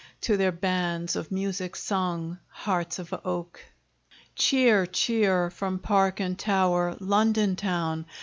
[0.21, 3.63] To their bands of music sung 'Hearts of Oak!'
[4.35, 4.87] Cheer!
[4.87, 5.51] cheer!
[5.51, 8.07] from park and tower, London town!